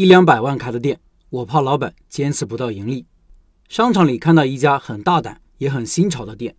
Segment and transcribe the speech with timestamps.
[0.00, 3.04] 一两百万开的店，我怕老板坚持不到盈利。
[3.68, 6.56] 商场里看到一家很大胆也很新潮的店，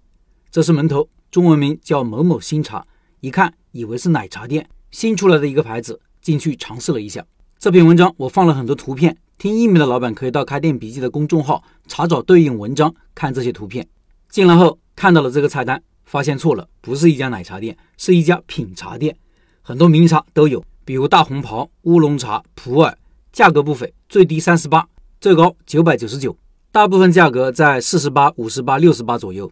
[0.51, 2.85] 这是门头，中文名叫某某新茶，
[3.19, 7.25] 一看以为是奶茶店新出来的一个牌子，进去尝试了一下。
[7.57, 13.87] 这篇文章我放了很多图片，听音频的老板可以到开店笔记的公众号查找对应文章看这些图片。
[14.29, 19.17] 进来后看到了这个菜单，发现错了，不是一家奶茶店，是一家品茶店，
[19.63, 22.95] 很多名茶都有，比如大红袍、乌龙茶、普洱。
[23.31, 24.85] 价格不菲，最低三十八，
[25.21, 26.35] 最高九百九十九，
[26.69, 29.49] 大部分价格在四十八、五十八、六十八左右。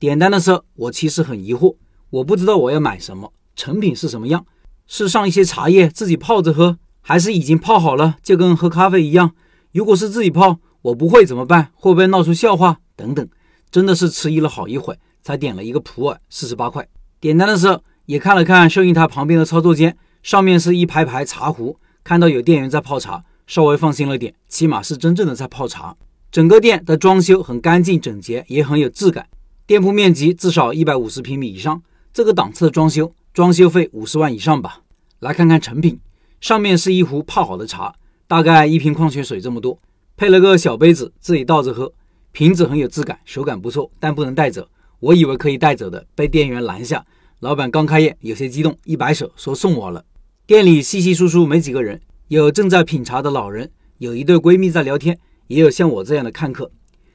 [0.00, 1.76] 点单的时候，我其实很疑惑，
[2.10, 4.44] 我不知道我要买什么，成品是什么样，
[4.88, 9.32] 是上一些茶叶自己泡着喝，还是已经泡好了，就跟喝咖啡一样？
[9.72, 11.70] 如果是自己泡，我不会怎么办？
[11.74, 12.78] 会不会闹出笑话？
[12.96, 13.28] 等等，
[13.70, 16.88] 真的是迟疑了好一会，才点了一个普洱，四十八块。
[17.20, 21.76] 点单的时候也看了看收银台旁边的操作间，上面是一排排茶壶。
[22.02, 25.96] 看到有店员在泡茶，稍微放心了点，起码是真正的在泡茶。
[26.30, 29.28] 整个店的装修很干净整洁，也很有质感。
[29.66, 34.80] 店铺面积至少一百五十平米以上，这个档次的装修，装修费五十万以上吧。
[35.18, 36.00] 来看看成品，
[36.40, 37.94] 上面是一壶泡好的茶，
[38.26, 39.78] 大概一瓶矿泉水这么多，
[40.16, 41.92] 配了个小杯子，自己倒着喝。
[42.32, 44.68] 瓶子很有质感，手感不错，但不能带走。
[45.00, 47.04] 我以为可以带走的，被店员拦下。
[47.40, 50.04] 老板刚开业，有些激动，一摆手说送我了。
[50.50, 56.72] 店里稀稀疏疏没几个人，有正在品茶的老人，有一对闺蜜在聊天，也有像我这样的看客。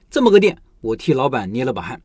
[0.09, 2.01] 这么个店，我替老板捏了把汗。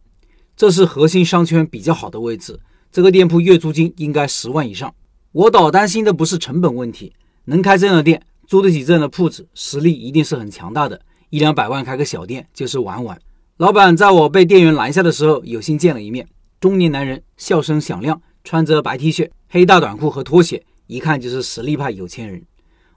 [0.57, 2.59] 这是核心商圈比较好的位置，
[2.91, 4.93] 这个店铺月租金应该十万以上。
[5.31, 7.13] 我倒担心的不是成本问题，
[7.45, 11.01] 能开这样的店，租得起这样的铺子，实力一定是很强大的。
[11.29, 13.17] 一两百万开个小店就是玩玩。
[13.59, 16.27] 老板在我被店员拦下的时候，有幸见了一面。
[16.59, 20.65] 中年男人，笑声响亮，穿着白 T 恤、黑大短裤和拖鞋。
[20.91, 22.43] 一看就是实力派有钱人，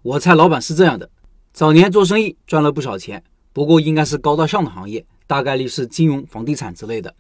[0.02, 1.08] 我猜老板是这样的：
[1.54, 7.14] 早年做生意赚了不少钱，不过应该是高大上的行业，大概率是金融、房地产之类的。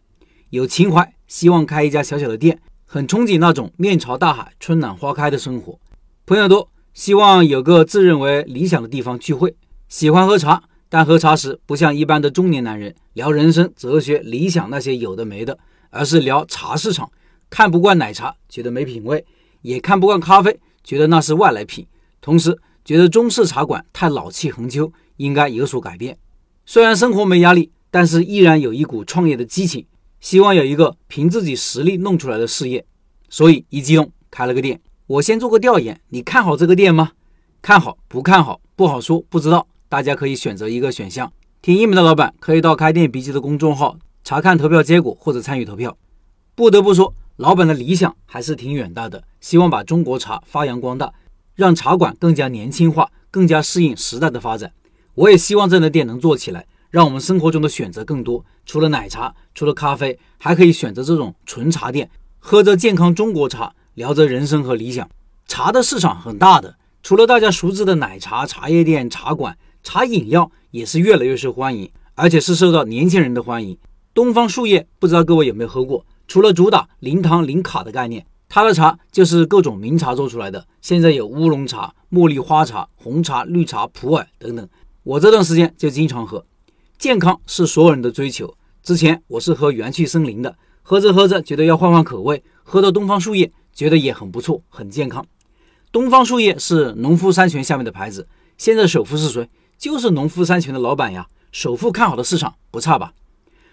[0.50, 5.80] 有情怀，希望开一家小小的店，很憧憬那种面朝大海、春暖花开的生活。
[6.26, 9.56] 朋友多，希望有个自认为理想的地方聚会。
[9.88, 15.60] 喜欢喝茶，但喝茶时不像一般的中年男人聊人生、哲学、理想那些有的没的，
[15.92, 17.12] 而是聊茶市场。
[17.52, 19.24] 看不惯奶茶，觉得没品味。
[19.64, 21.88] 也看不惯咖啡，觉得那是外来品，
[22.22, 26.18] 同时觉得中式茶馆太老气横秋，应该有所改变。
[26.66, 29.86] 虽然生活没压力，但是依然有一股创业的激情，
[30.20, 32.86] 希望有一个凭自己实力弄出来的事业，
[33.30, 34.80] 所以一激动开了个店。
[35.08, 37.12] 我先做个调研，你看好这个店吗？
[37.62, 41.32] 看好不看好不好说，不知道，大家可以选择一个选项。
[41.62, 45.98] 听音频的老板可以到开店笔记的公众号查看投票结果或者参与投票。
[46.56, 47.14] 不得不说。
[47.38, 51.12] 老板的理想还是挺远大的，希望把中国茶发扬光大，
[51.56, 54.72] 让茶馆更加年轻化，更加适应时代的发展。
[55.16, 58.46] 我也希望这样的店能做起来，让我们生活中的选择更多。
[58.68, 65.10] 除了奶茶，除了咖啡，还可以选择这种纯茶店，喝着健康中国茶，聊着人生和理想。
[65.48, 73.76] 茶的市场很大的，除了大家熟知的奶茶、茶叶店、茶馆，茶饮料也是越来越受欢迎，而且是受到年轻人的欢迎。
[74.14, 76.06] 东方树叶，不知道各位有没有喝过？
[76.34, 80.66] 除了主打零糖零卡的概念，它的茶就是各种名茶做出来的。
[80.82, 84.68] 现在有乌龙茶、茉莉花茶、红茶、绿茶、普洱等等。
[85.04, 86.44] 我这段时间就经常喝。
[86.98, 88.52] 健康是所有人的追求。
[88.82, 95.24] 之前我是喝元气森林的，喝着喝着觉得要换换口味，喝到东方树叶，觉得也很不错，很健康。
[95.92, 98.28] 东方树叶是农夫山泉下面的牌子。
[98.58, 99.48] 现在首富是谁？
[99.78, 101.28] 就是农夫山泉的老板呀。
[101.52, 103.14] 首富看好的市场不差吧？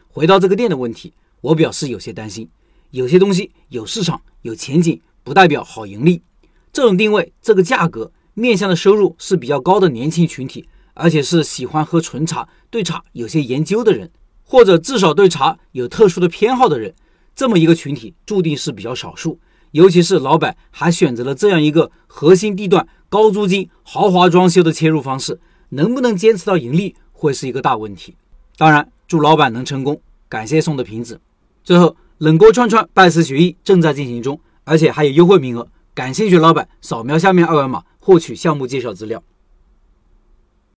[0.08, 1.14] 回到这个店的问题。
[1.40, 2.48] 我表示有些担心，
[2.90, 6.22] 有些东西有市场有前景，不代表好盈利。
[6.72, 14.10] 这种定位，这个价格面向的收入是比较高的年轻群体，而且是喜欢喝纯茶、对茶有些研究的人，
[14.44, 16.94] 或者至少对茶有特殊的偏好的人。
[17.34, 19.40] 这么一个群体注定是比较少数，
[19.70, 25.40] 尤其是老板还选择了这样一个核心地段、高租金、豪华装修的切入方式，
[25.70, 28.16] 能不能坚持到盈利，会是一个大问题。
[28.58, 31.20] 当然，祝老板能成功，感谢送的瓶子。
[31.62, 35.68] 最后，冷锅串串拜师学艺正在进行中，而且还有优惠名额。
[35.94, 39.22] 感兴趣老板，扫描下面二维码获取项目介绍资料。